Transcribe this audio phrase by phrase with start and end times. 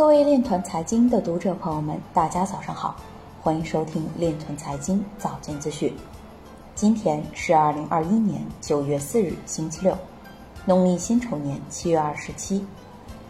[0.00, 2.96] 各位链团财经的读者朋友们，大家早上好，
[3.42, 5.94] 欢迎收听链团财经早间资讯。
[6.74, 9.94] 今天是二零二一年九月四日，星期六，
[10.64, 12.64] 农历辛丑年七月二十七。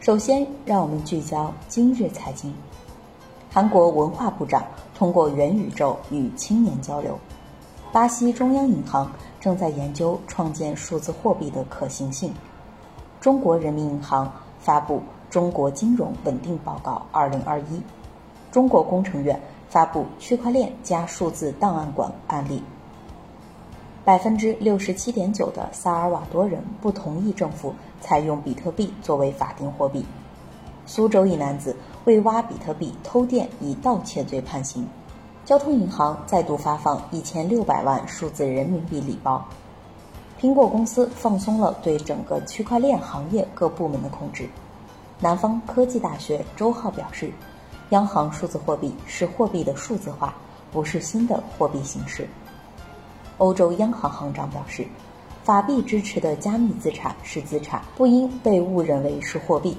[0.00, 2.54] 首先，让我们聚焦今日财经。
[3.52, 4.64] 韩国文化部长
[4.96, 7.18] 通过元宇宙与青年交流。
[7.92, 12.32] 巴西中央银行正在研究创建数字货币的可行性。
[13.20, 14.96] 中国人民银行发布
[15.34, 17.64] 《中国金融稳定报告（二零二一）》。
[18.52, 22.62] 中国工程院发布区块链加数字档案馆案例。
[24.04, 30.06] 百分之六十七点九的萨尔瓦多人不同意政府采用比特币作为法定货币。
[30.86, 34.86] 苏州一男子为挖比特币偷电，以盗窃罪判刑。
[35.44, 39.44] 交通银行再度发放一千六百万数字人民币礼包。
[40.40, 44.48] 苹果公司放松了对整个区块链行业各部门的控制。
[45.20, 47.32] 南方科技大学周浩表示，
[47.90, 50.34] 央行数字货币是货币的数字化，
[50.72, 52.28] 不是新的货币形式。
[53.38, 54.86] 欧洲央行行长表示，
[55.44, 59.76] 法币支持的加密资产是资产，不应被误认为是货币。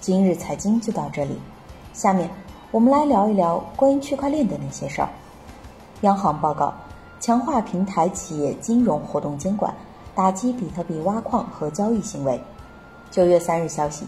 [0.00, 1.38] 今日财经就到这里，
[1.92, 2.28] 下面
[2.70, 5.08] 我们来聊一聊关于区块链的那些事儿。
[6.02, 6.74] 央行报告，
[7.20, 9.74] 强化平台企业金融活动监管，
[10.14, 12.38] 打击比特币挖矿和交易行为。
[13.10, 14.04] 九月三日消息，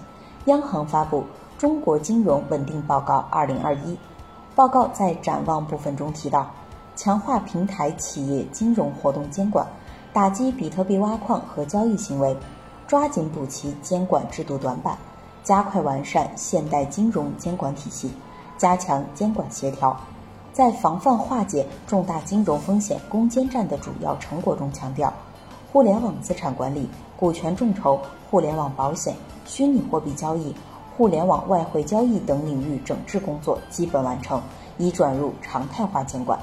[0.46, 1.20] 央行发布
[1.58, 3.94] 《中国金融稳定报告（二零二一）》，
[4.54, 6.48] 报告在展望部分中提到。
[6.94, 9.66] 强化平台企业金融活动监管，
[10.14, 12.34] 打击比特币挖矿和交易行为，
[12.86, 14.96] 抓紧补齐监管制度短板，
[15.42, 18.12] 加快完善现代金融监管体系，
[18.56, 19.94] 加强监管协调。
[20.54, 25.12] 在防范化解重大金融风险攻坚战的主要成果中强调，
[25.76, 26.88] 互联网资产管理、
[27.18, 30.54] 股权众筹、互联网保险、虚拟货币交易、
[30.96, 34.40] 互联网外汇交易等领域整治工作基本完成，
[34.78, 36.40] 已转入常态化监管。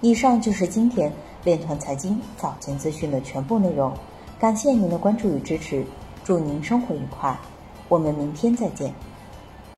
[0.00, 1.12] 以上就是今天
[1.44, 3.92] 链团财经早间资讯的全部内容，
[4.40, 5.86] 感谢您的关注与支持，
[6.24, 7.38] 祝您生活愉快，
[7.88, 8.92] 我们明天再见。